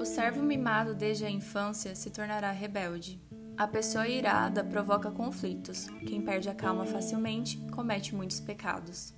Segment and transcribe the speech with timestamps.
[0.00, 3.20] O servo mimado desde a infância se tornará rebelde.
[3.56, 5.88] A pessoa irada provoca conflitos.
[6.06, 9.12] Quem perde a calma facilmente comete muitos pecados.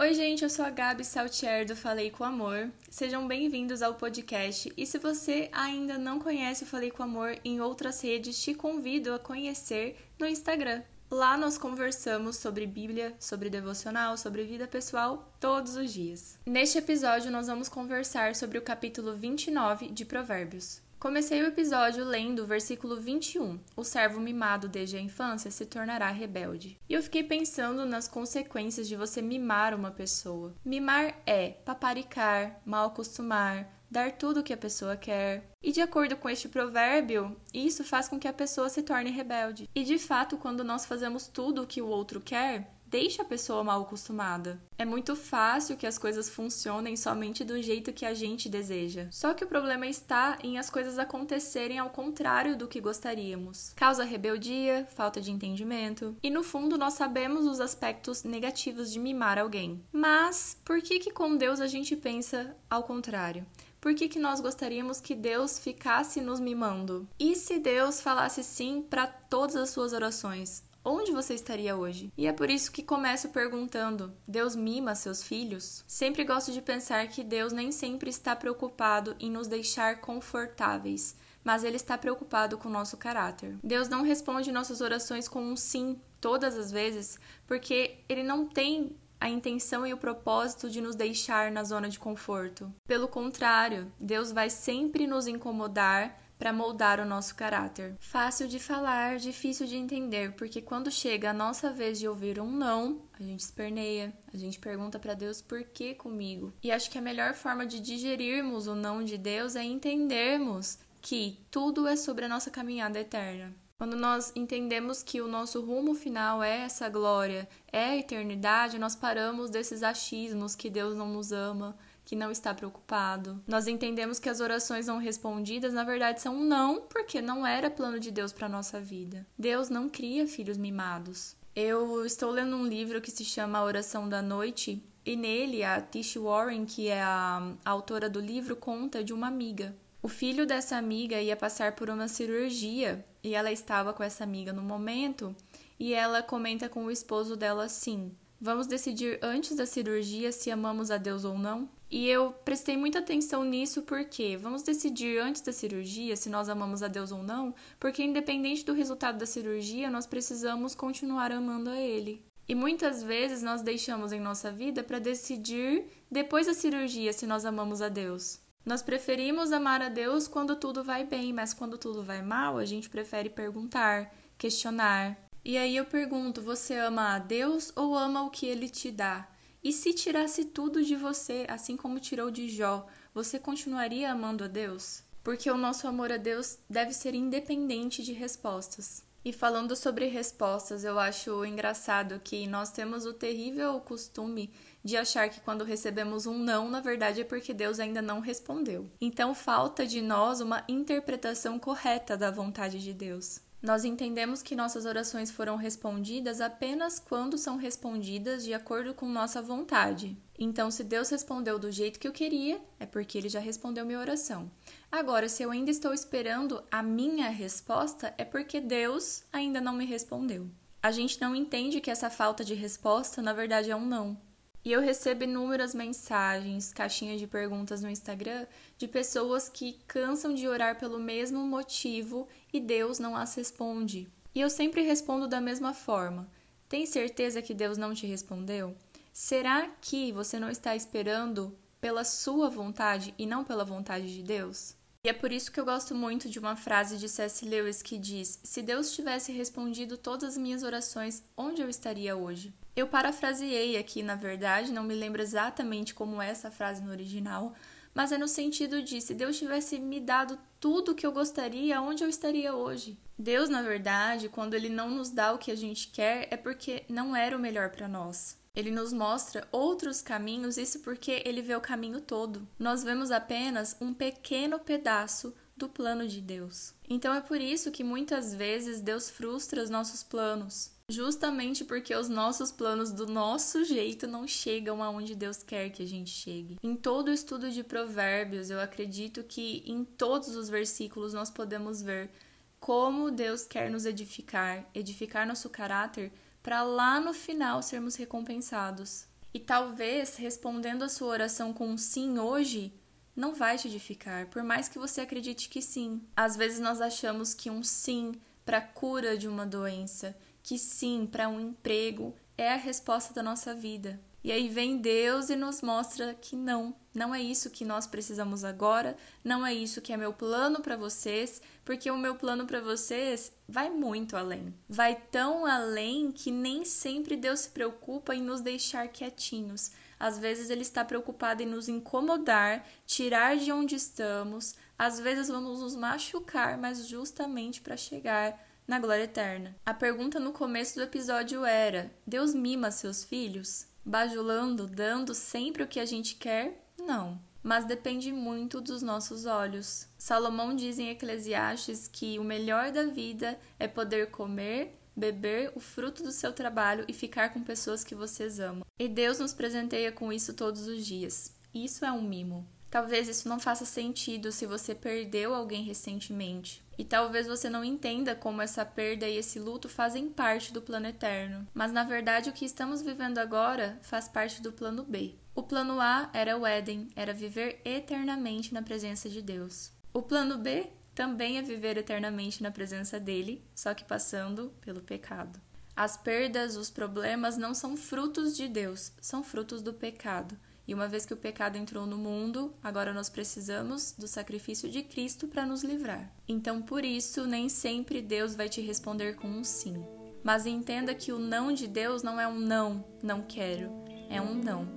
[0.00, 2.72] Oi, gente, eu sou a Gabi Saltier do Falei com Amor.
[2.88, 4.72] Sejam bem-vindos ao podcast.
[4.74, 9.12] E se você ainda não conhece o Falei com Amor em outras redes, te convido
[9.12, 10.82] a conhecer no Instagram.
[11.10, 16.38] Lá nós conversamos sobre Bíblia, sobre devocional, sobre vida pessoal todos os dias.
[16.46, 20.80] Neste episódio, nós vamos conversar sobre o capítulo 29 de Provérbios.
[21.00, 23.58] Comecei o episódio lendo o versículo 21.
[23.74, 26.78] O servo mimado desde a infância se tornará rebelde.
[26.88, 30.54] E eu fiquei pensando nas consequências de você mimar uma pessoa.
[30.64, 35.50] Mimar é paparicar, mal acostumar, dar tudo o que a pessoa quer.
[35.62, 39.68] E de acordo com este provérbio, isso faz com que a pessoa se torne rebelde.
[39.74, 43.62] E de fato, quando nós fazemos tudo o que o outro quer, deixa a pessoa
[43.62, 44.60] mal acostumada.
[44.76, 49.06] É muito fácil que as coisas funcionem somente do jeito que a gente deseja.
[49.12, 53.72] Só que o problema está em as coisas acontecerem ao contrário do que gostaríamos.
[53.76, 59.38] Causa rebeldia, falta de entendimento, e no fundo nós sabemos os aspectos negativos de mimar
[59.38, 59.84] alguém.
[59.92, 63.46] Mas por que que com Deus a gente pensa ao contrário?
[63.80, 67.08] Por que, que nós gostaríamos que Deus ficasse nos mimando?
[67.18, 70.62] E se Deus falasse sim para todas as suas orações?
[70.84, 72.12] Onde você estaria hoje?
[72.16, 75.84] E é por isso que começo perguntando: Deus mima seus filhos?
[75.86, 81.64] Sempre gosto de pensar que Deus nem sempre está preocupado em nos deixar confortáveis, mas
[81.64, 83.58] Ele está preocupado com o nosso caráter.
[83.62, 88.96] Deus não responde nossas orações com um sim todas as vezes, porque Ele não tem
[89.20, 92.72] a intenção e o propósito de nos deixar na zona de conforto.
[92.86, 97.94] Pelo contrário, Deus vai sempre nos incomodar para moldar o nosso caráter.
[98.00, 102.50] Fácil de falar, difícil de entender, porque quando chega a nossa vez de ouvir um
[102.50, 106.54] não, a gente esperneia, a gente pergunta para Deus por que comigo.
[106.62, 111.44] E acho que a melhor forma de digerirmos o não de Deus é entendermos que
[111.50, 113.54] tudo é sobre a nossa caminhada eterna.
[113.80, 118.94] Quando nós entendemos que o nosso rumo final é essa glória, é a eternidade, nós
[118.94, 123.42] paramos desses achismos que Deus não nos ama, que não está preocupado.
[123.48, 127.98] Nós entendemos que as orações não respondidas, na verdade, são não, porque não era plano
[127.98, 129.26] de Deus para nossa vida.
[129.38, 131.34] Deus não cria filhos mimados.
[131.56, 135.80] Eu estou lendo um livro que se chama A Oração da Noite, e nele a
[135.80, 140.76] Tish Warren, que é a autora do livro, conta de uma amiga o filho dessa
[140.76, 145.34] amiga ia passar por uma cirurgia e ela estava com essa amiga no momento
[145.78, 150.90] e ela comenta com o esposo dela assim: Vamos decidir antes da cirurgia se amamos
[150.90, 151.68] a Deus ou não?
[151.90, 156.82] E eu prestei muita atenção nisso porque vamos decidir antes da cirurgia se nós amamos
[156.82, 161.78] a Deus ou não, porque independente do resultado da cirurgia, nós precisamos continuar amando a
[161.78, 162.24] Ele.
[162.48, 167.44] E muitas vezes nós deixamos em nossa vida para decidir depois da cirurgia se nós
[167.44, 168.40] amamos a Deus.
[168.64, 172.64] Nós preferimos amar a Deus quando tudo vai bem, mas quando tudo vai mal, a
[172.64, 175.16] gente prefere perguntar, questionar.
[175.44, 179.28] E aí eu pergunto: você ama a Deus ou ama o que ele te dá?
[179.62, 184.48] E se tirasse tudo de você, assim como tirou de Jó, você continuaria amando a
[184.48, 185.02] Deus?
[185.22, 189.04] Porque o nosso amor a Deus deve ser independente de respostas.
[189.22, 194.50] E falando sobre respostas, eu acho engraçado que nós temos o terrível costume
[194.84, 198.90] de achar que quando recebemos um não, na verdade é porque Deus ainda não respondeu.
[199.00, 203.40] Então falta de nós uma interpretação correta da vontade de Deus.
[203.62, 209.42] Nós entendemos que nossas orações foram respondidas apenas quando são respondidas de acordo com nossa
[209.42, 210.16] vontade.
[210.38, 213.98] Então, se Deus respondeu do jeito que eu queria, é porque ele já respondeu minha
[213.98, 214.50] oração.
[214.90, 219.84] Agora, se eu ainda estou esperando a minha resposta, é porque Deus ainda não me
[219.84, 220.48] respondeu.
[220.82, 224.16] A gente não entende que essa falta de resposta, na verdade, é um não.
[224.64, 230.46] E eu recebo inúmeras mensagens, caixinhas de perguntas no Instagram de pessoas que cansam de
[230.46, 234.06] orar pelo mesmo motivo e Deus não as responde.
[234.34, 236.28] E eu sempre respondo da mesma forma:
[236.68, 238.76] Tem certeza que Deus não te respondeu?
[239.12, 244.76] Será que você não está esperando pela sua vontade e não pela vontade de Deus?
[245.02, 247.46] E é por isso que eu gosto muito de uma frase de C.S.
[247.46, 252.52] Lewis que diz: Se Deus tivesse respondido todas as minhas orações, onde eu estaria hoje?
[252.76, 257.54] Eu parafraseei aqui, na verdade, não me lembro exatamente como é essa frase no original,
[257.94, 261.80] mas é no sentido de: se Deus tivesse me dado tudo o que eu gostaria,
[261.80, 262.98] onde eu estaria hoje?
[263.18, 266.84] Deus, na verdade, quando ele não nos dá o que a gente quer, é porque
[266.90, 268.38] não era o melhor para nós.
[268.54, 272.46] Ele nos mostra outros caminhos, isso porque ele vê o caminho todo.
[272.58, 276.74] Nós vemos apenas um pequeno pedaço do plano de Deus.
[276.88, 280.72] Então é por isso que muitas vezes Deus frustra os nossos planos.
[280.88, 285.86] justamente porque os nossos planos do nosso jeito não chegam aonde Deus quer que a
[285.86, 286.58] gente chegue.
[286.60, 291.80] Em todo o estudo de Provérbios, eu acredito que em todos os versículos nós podemos
[291.80, 292.10] ver
[292.58, 296.12] como Deus quer nos edificar, edificar nosso caráter
[296.42, 299.06] para lá no final sermos recompensados.
[299.32, 302.72] E talvez respondendo a sua oração com um sim hoje
[303.14, 306.00] não vai te edificar, por mais que você acredite que sim.
[306.16, 308.14] Às vezes nós achamos que um sim
[308.44, 313.22] para a cura de uma doença, que sim para um emprego é a resposta da
[313.22, 314.00] nossa vida.
[314.22, 318.44] E aí vem Deus e nos mostra que não, não é isso que nós precisamos
[318.44, 318.94] agora,
[319.24, 323.32] não é isso que é meu plano para vocês, porque o meu plano para vocês
[323.48, 324.54] vai muito além.
[324.68, 329.70] Vai tão além que nem sempre Deus se preocupa em nos deixar quietinhos.
[329.98, 335.60] Às vezes ele está preocupado em nos incomodar, tirar de onde estamos, às vezes vamos
[335.60, 339.56] nos machucar, mas justamente para chegar na glória eterna.
[339.66, 343.69] A pergunta no começo do episódio era: Deus mima seus filhos?
[343.84, 346.66] Bajulando, dando sempre o que a gente quer?
[346.78, 347.20] Não.
[347.42, 349.88] Mas depende muito dos nossos olhos.
[349.96, 356.02] Salomão diz em Eclesiastes que o melhor da vida é poder comer, beber o fruto
[356.02, 358.64] do seu trabalho e ficar com pessoas que vocês amam.
[358.78, 361.34] E Deus nos presenteia com isso todos os dias.
[361.54, 362.46] Isso é um mimo.
[362.70, 366.62] Talvez isso não faça sentido se você perdeu alguém recentemente.
[366.78, 370.86] E talvez você não entenda como essa perda e esse luto fazem parte do plano
[370.86, 371.46] eterno.
[371.52, 375.14] Mas na verdade, o que estamos vivendo agora faz parte do plano B.
[375.34, 379.72] O plano A era o Éden, era viver eternamente na presença de Deus.
[379.92, 385.40] O plano B também é viver eternamente na presença dele, só que passando pelo pecado.
[385.74, 390.36] As perdas, os problemas não são frutos de Deus, são frutos do pecado.
[390.70, 394.84] E uma vez que o pecado entrou no mundo, agora nós precisamos do sacrifício de
[394.84, 396.14] Cristo para nos livrar.
[396.28, 399.84] Então, por isso, nem sempre Deus vai te responder com um sim.
[400.22, 403.68] Mas entenda que o não de Deus não é um não, não quero,
[404.08, 404.68] é um não.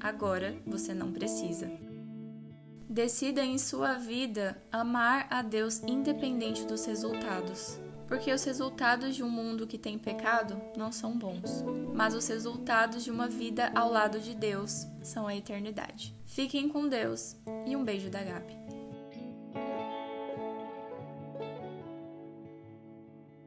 [0.00, 1.70] Agora você não precisa.
[2.88, 7.78] Decida em sua vida amar a Deus independente dos resultados
[8.12, 11.64] porque os resultados de um mundo que tem pecado não são bons,
[11.94, 16.14] mas os resultados de uma vida ao lado de Deus são a eternidade.
[16.26, 17.34] Fiquem com Deus
[17.66, 18.71] e um beijo da Gabi.